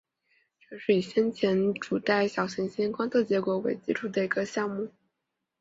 [0.61, 4.91] 这是以先前主带小行星观测结果为基础的一个项目。